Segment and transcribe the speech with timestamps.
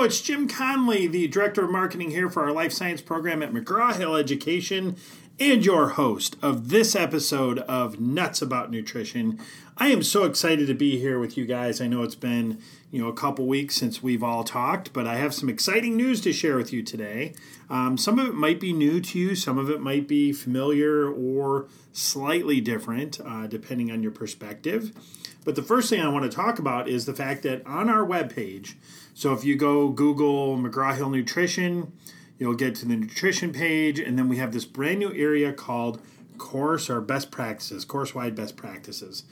[0.00, 4.96] the Director of Marketing here for our Life Science program at McGraw Hill Education
[5.38, 9.38] and your host of this episode of Nuts About Nutrition.
[9.76, 11.82] I am so excited to be here with you guys.
[11.82, 15.16] I know it's been, you know, a couple weeks since we've all talked, but I
[15.16, 17.34] have some exciting news to share with you today.
[17.68, 21.12] Um, some of it might be new to you, some of it might be familiar
[21.12, 24.92] or slightly different, uh, depending on your perspective.
[25.44, 28.06] But the first thing I want to talk about is the fact that on our
[28.06, 28.74] webpage,
[29.20, 31.92] so if you go Google McGraw Hill Nutrition,
[32.38, 36.00] you'll get to the nutrition page, and then we have this brand new area called
[36.38, 39.24] course or best practices, course wide best practices.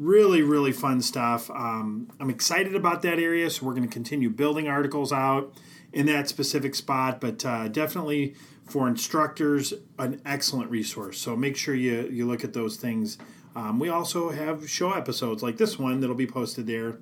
[0.00, 1.48] Really, really fun stuff.
[1.50, 5.54] Um, I'm excited about that area, so we're going to continue building articles out
[5.92, 8.34] in that specific spot, but uh, definitely
[8.68, 11.20] for instructors, an excellent resource.
[11.20, 13.16] So make sure you, you look at those things.
[13.54, 16.98] Um, we also have show episodes like this one that'll be posted there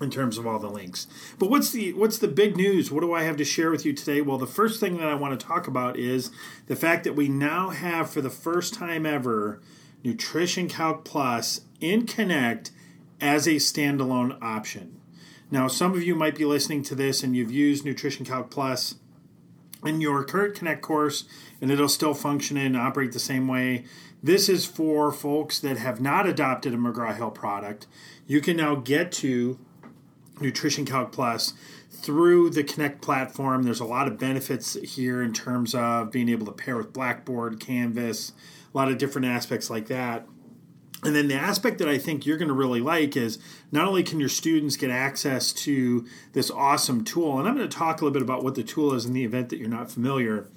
[0.00, 1.06] in terms of all the links.
[1.38, 2.90] But what's the what's the big news?
[2.90, 4.20] What do I have to share with you today?
[4.20, 6.30] Well, the first thing that I want to talk about is
[6.66, 9.60] the fact that we now have for the first time ever
[10.02, 12.70] Nutrition Calc Plus in Connect
[13.20, 15.00] as a standalone option.
[15.50, 18.96] Now, some of you might be listening to this and you've used Nutrition Calc Plus
[19.84, 21.24] in your current Connect course
[21.60, 23.84] and it'll still function and operate the same way.
[24.22, 27.86] This is for folks that have not adopted a McGraw Hill product.
[28.26, 29.58] You can now get to
[30.40, 31.54] Nutrition Calc Plus
[31.90, 33.62] through the Connect platform.
[33.62, 37.60] There's a lot of benefits here in terms of being able to pair with Blackboard,
[37.60, 38.32] Canvas,
[38.72, 40.26] a lot of different aspects like that.
[41.04, 43.38] And then the aspect that I think you're going to really like is
[43.70, 47.76] not only can your students get access to this awesome tool, and I'm going to
[47.76, 49.90] talk a little bit about what the tool is in the event that you're not
[49.90, 50.48] familiar.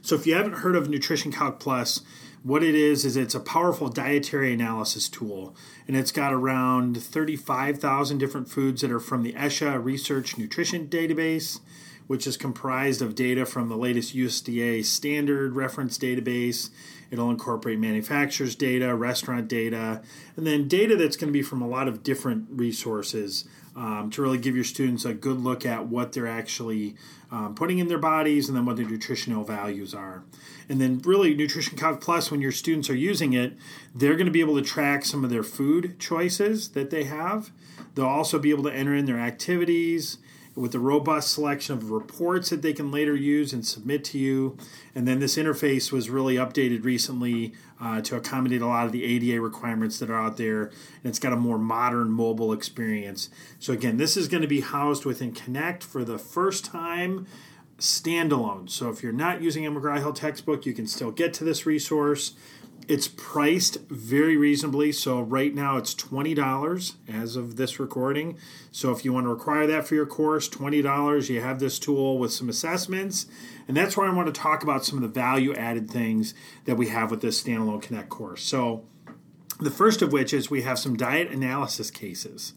[0.00, 2.00] So if you haven't heard of Nutrition Calc Plus,
[2.42, 5.54] what it is is it's a powerful dietary analysis tool
[5.86, 11.60] and it's got around 35,000 different foods that are from the ESHA Research Nutrition Database,
[12.08, 16.70] which is comprised of data from the latest USDA standard reference database.
[17.10, 20.02] It'll incorporate manufacturers' data, restaurant data,
[20.36, 23.44] and then data that's going to be from a lot of different resources
[23.74, 26.94] um, to really give your students a good look at what they're actually
[27.30, 30.22] um, putting in their bodies and then what their nutritional values are.
[30.68, 33.54] And then, really, Nutrition Calc Plus, when your students are using it,
[33.94, 37.50] they're going to be able to track some of their food choices that they have.
[37.94, 40.18] They'll also be able to enter in their activities
[40.54, 44.56] with a robust selection of reports that they can later use and submit to you.
[44.94, 49.04] And then this interface was really updated recently uh, to accommodate a lot of the
[49.04, 53.28] ADA requirements that are out there, and it's got a more modern mobile experience.
[53.58, 57.26] So, again, this is going to be housed within Connect for the first time
[57.78, 58.70] standalone.
[58.70, 61.66] So, if you're not using a McGraw Hill textbook, you can still get to this
[61.66, 62.34] resource.
[62.88, 64.92] It's priced very reasonably.
[64.92, 68.38] So right now it's $20 as of this recording.
[68.70, 72.18] So if you want to require that for your course, $20, you have this tool
[72.18, 73.26] with some assessments.
[73.68, 76.34] And that's where I want to talk about some of the value added things
[76.64, 78.42] that we have with this standalone Connect course.
[78.42, 78.84] So
[79.60, 82.54] the first of which is we have some diet analysis cases.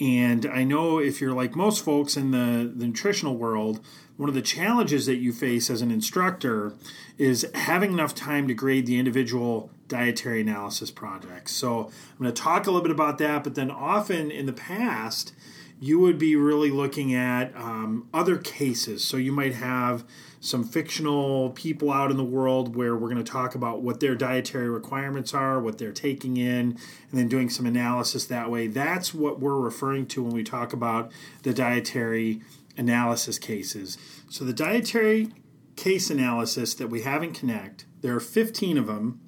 [0.00, 3.80] And I know if you're like most folks in the, the nutritional world,
[4.16, 6.74] one of the challenges that you face as an instructor
[7.18, 11.52] is having enough time to grade the individual dietary analysis projects.
[11.52, 14.52] So I'm going to talk a little bit about that, but then often in the
[14.52, 15.34] past,
[15.82, 19.02] you would be really looking at um, other cases.
[19.02, 20.04] So you might have
[20.38, 24.14] some fictional people out in the world where we're going to talk about what their
[24.14, 26.78] dietary requirements are, what they're taking in,
[27.10, 28.66] and then doing some analysis that way.
[28.66, 31.10] That's what we're referring to when we talk about
[31.44, 32.42] the dietary
[32.76, 33.96] analysis cases.
[34.28, 35.28] So the dietary
[35.76, 39.18] case analysis that we have in Connect, there are 15 of them.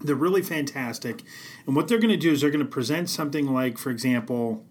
[0.00, 1.22] They're really fantastic.
[1.66, 4.64] And what they're going to do is they're going to present something like, for example,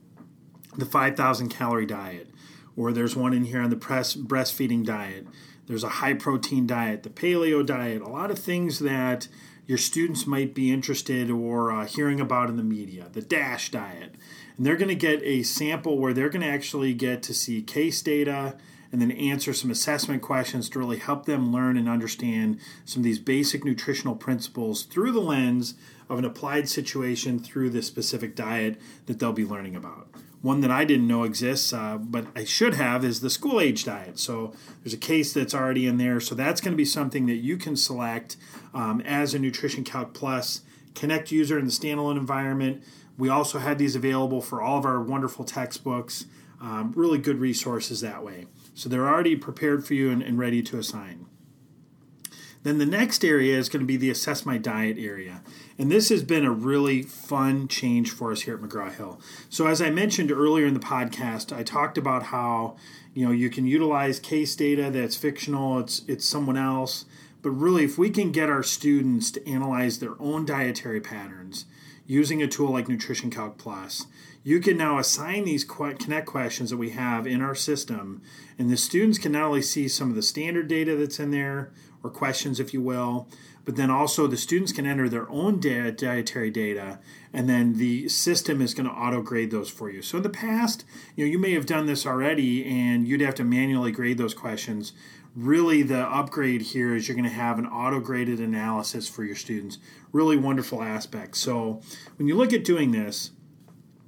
[0.77, 2.29] the 5,000 calorie diet,
[2.75, 5.27] or there's one in here on the press, breastfeeding diet.
[5.67, 9.27] There's a high protein diet, the paleo diet, a lot of things that
[9.65, 14.15] your students might be interested or uh, hearing about in the media, the DASH diet
[14.57, 17.61] and they're going to get a sample where they're going to actually get to see
[17.61, 18.55] case data
[18.91, 23.03] and then answer some assessment questions to really help them learn and understand some of
[23.03, 25.75] these basic nutritional principles through the lens
[26.09, 30.07] of an applied situation through the specific diet that they'll be learning about.
[30.41, 33.83] One that I didn't know exists, uh, but I should have, is the school age
[33.83, 34.19] diet.
[34.19, 34.53] So
[34.83, 36.19] there's a case that's already in there.
[36.19, 38.37] So that's going to be something that you can select
[38.73, 40.61] um, as a Nutrition Calc Plus
[40.95, 42.81] Connect user in the standalone environment.
[43.17, 46.25] We also have these available for all of our wonderful textbooks.
[46.61, 48.45] Um, really good resources that way.
[48.75, 51.25] So they're already prepared for you and, and ready to assign.
[52.63, 55.43] Then the next area is going to be the Assess My Diet area.
[55.77, 59.19] And this has been a really fun change for us here at McGraw Hill.
[59.49, 62.75] So, as I mentioned earlier in the podcast, I talked about how
[63.13, 67.05] you know you can utilize case data that's fictional, it's, it's someone else.
[67.43, 71.65] But really, if we can get our students to analyze their own dietary patterns
[72.05, 74.05] using a tool like Nutrition Calc Plus,
[74.43, 78.21] you can now assign these connect questions that we have in our system,
[78.59, 81.71] and the students can not only see some of the standard data that's in there,
[82.03, 83.27] or questions, if you will,
[83.65, 86.99] but then also the students can enter their own dietary data,
[87.33, 90.03] and then the system is going to auto grade those for you.
[90.03, 90.85] So in the past,
[91.15, 94.35] you know, you may have done this already, and you'd have to manually grade those
[94.35, 94.93] questions.
[95.35, 99.35] Really, the upgrade here is you're going to have an auto graded analysis for your
[99.35, 99.79] students.
[100.13, 101.35] Really wonderful aspect.
[101.35, 101.81] So
[102.17, 103.31] when you look at doing this,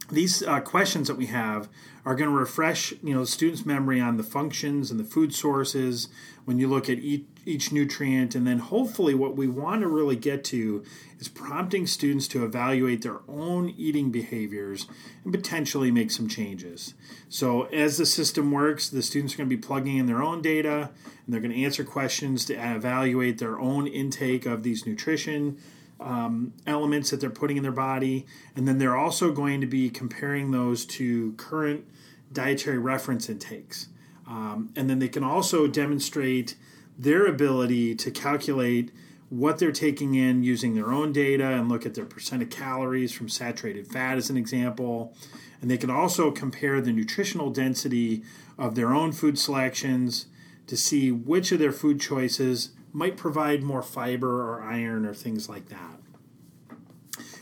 [0.10, 1.68] these uh, questions that we have
[2.08, 5.36] are going to refresh you know the student's memory on the functions and the food
[5.36, 6.08] sources
[6.46, 8.34] when you look at each, each nutrient.
[8.34, 10.86] And then hopefully what we want to really get to
[11.20, 14.88] is prompting students to evaluate their own eating behaviors
[15.26, 16.94] and potentially make some changes.
[17.28, 20.42] So as the system works the students are going to be plugging in their own
[20.42, 20.92] data
[21.26, 25.58] and they're going to answer questions to evaluate their own intake of these nutrition
[26.00, 29.90] um, elements that they're putting in their body, and then they're also going to be
[29.90, 31.86] comparing those to current
[32.32, 33.88] dietary reference intakes.
[34.28, 36.56] Um, and then they can also demonstrate
[36.98, 38.92] their ability to calculate
[39.30, 43.12] what they're taking in using their own data and look at their percent of calories
[43.12, 45.14] from saturated fat as an example.
[45.62, 48.24] And they can also compare the nutritional density
[48.58, 50.28] of their own food selections
[50.68, 55.48] to see which of their food choices might provide more fiber or iron or things
[55.48, 56.00] like that.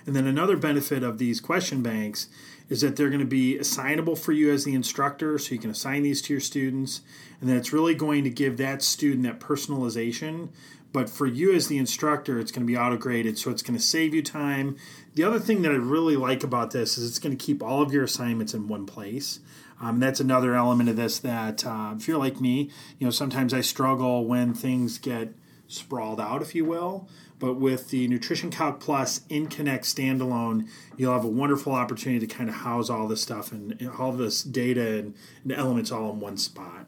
[0.05, 2.27] And then another benefit of these question banks
[2.67, 5.69] is that they're going to be assignable for you as the instructor, so you can
[5.69, 7.01] assign these to your students.
[7.39, 10.49] And then it's really going to give that student that personalization.
[10.91, 13.77] But for you as the instructor, it's going to be auto graded, so it's going
[13.77, 14.75] to save you time.
[15.13, 17.81] The other thing that I really like about this is it's going to keep all
[17.81, 19.39] of your assignments in one place.
[19.79, 22.69] Um, that's another element of this that uh, if you're like me,
[22.99, 25.33] you know, sometimes I struggle when things get
[25.67, 27.07] sprawled out, if you will.
[27.39, 32.33] But with the Nutrition Calc Plus in Connect standalone, you'll have a wonderful opportunity to
[32.33, 36.11] kind of house all this stuff and, and all this data and, and, elements all
[36.11, 36.87] in one spot.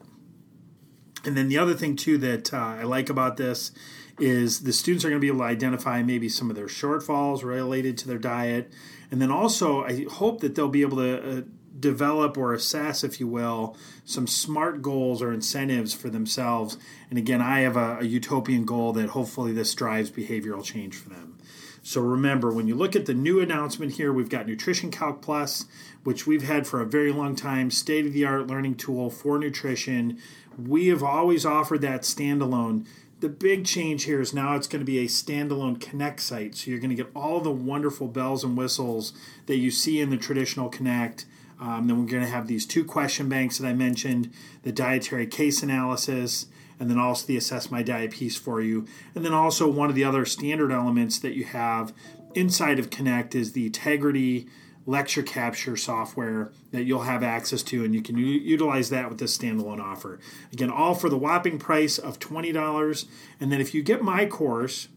[1.24, 3.72] And then the other thing too that uh, I like about this
[4.18, 7.44] is the students are going to be able to identify maybe some of their shortfalls
[7.44, 8.72] related to their diet,
[9.10, 11.42] and then also I hope that they'll be able to uh,
[11.78, 16.76] develop or assess, if you will, some smart goals or incentives for themselves.
[17.10, 21.08] And again, I have a, a, utopian goal that hopefully this drives behavioral change for
[21.08, 21.38] them.
[21.82, 25.64] So remember, when you look at the new announcement here, we've got Nutrition Calc Plus,
[26.04, 29.38] which we've had for a very long time, state of the art learning tool for
[29.38, 30.18] nutrition.
[30.58, 32.86] We have always offered that standalone
[33.20, 36.54] the big change here is now it's going to be a standalone Connect site.
[36.54, 39.12] So you're going to get all the wonderful bells and whistles
[39.46, 41.26] that you see in the traditional Connect
[41.60, 44.32] um, then we're going to have these two question banks that I mentioned
[44.62, 46.46] the dietary case analysis,
[46.78, 48.86] and then also the Assess My Diet piece for you.
[49.14, 51.92] And then also one of the other standard elements that you have
[52.34, 54.48] inside of Connect is the Tegrity
[54.86, 59.18] lecture capture software that you'll have access to, and you can u- utilize that with
[59.18, 60.18] this standalone offer.
[60.50, 63.06] Again, all for the whopping price of $20.
[63.38, 64.88] And then if you get my course,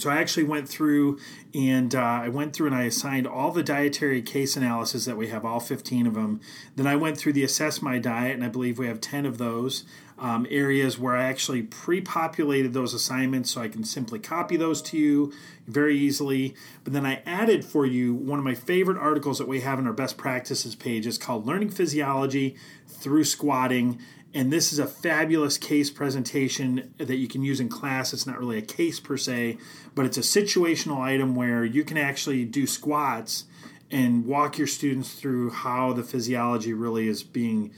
[0.00, 1.18] so I actually went through
[1.54, 5.28] and uh, I went through and I assigned all the dietary case analysis that we
[5.28, 6.40] have, all 15 of them.
[6.74, 9.38] Then I went through the Assess My Diet, and I believe we have 10 of
[9.38, 9.84] those
[10.18, 14.80] um, areas where I actually pre populated those assignments so I can simply copy those
[14.82, 15.32] to you
[15.66, 16.54] very easily.
[16.84, 19.86] But then I added for you one of my favorite articles that we have in
[19.86, 21.06] our best practices page.
[21.06, 23.98] It's called Learning Physiology Through Squatting
[24.34, 28.12] and this is a fabulous case presentation that you can use in class.
[28.12, 29.58] It's not really a case per se,
[29.94, 33.44] but it's a situational item where you can actually do squats
[33.90, 37.72] and walk your students through how the physiology really is being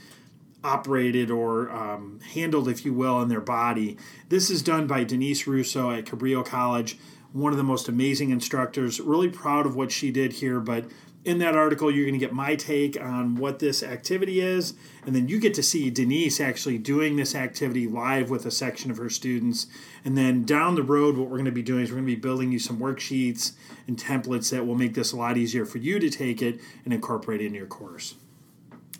[0.63, 3.97] operated or um, handled, if you will, in their body.
[4.27, 6.97] This is done by Denise Russo at Cabrillo College,
[7.31, 8.99] one of the most amazing instructors.
[8.99, 10.85] Really proud of what she did here, but
[11.25, 14.73] in that article, you're going to get my take on what this activity is,
[15.05, 18.89] and then you get to see Denise actually doing this activity live with a section
[18.89, 19.67] of her students.
[20.05, 22.15] And then down the road, what we're going to be doing is we're going to
[22.15, 23.53] be building you some worksheets
[23.87, 26.93] and templates that will make this a lot easier for you to take it and
[26.93, 28.15] incorporate it in your course.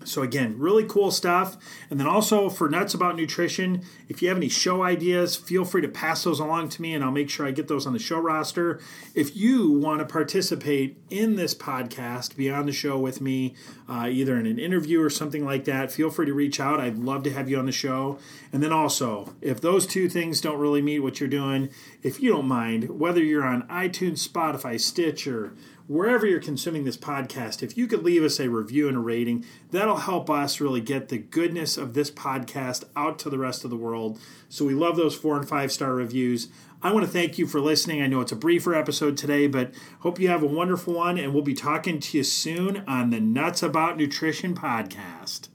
[0.05, 1.57] So, again, really cool stuff.
[1.89, 5.81] And then also for Nuts About Nutrition, if you have any show ideas, feel free
[5.81, 7.99] to pass those along to me and I'll make sure I get those on the
[7.99, 8.79] show roster.
[9.13, 13.55] If you want to participate in this podcast, be on the show with me,
[13.89, 16.79] uh, either in an interview or something like that, feel free to reach out.
[16.79, 18.19] I'd love to have you on the show.
[18.53, 21.69] And then also, if those two things don't really meet what you're doing,
[22.01, 25.53] if you don't mind, whether you're on iTunes, Spotify, Stitcher,
[25.89, 29.43] wherever you're consuming this podcast, if you could leave us a review and a rating,
[29.71, 33.71] that'll help us really get the goodness of this podcast out to the rest of
[33.71, 34.19] the world.
[34.49, 36.49] So we love those four and five star reviews.
[36.83, 38.03] I want to thank you for listening.
[38.03, 41.33] I know it's a briefer episode today, but hope you have a wonderful one, and
[41.33, 45.49] we'll be talking to you soon on the Nuts About Nutrition podcast.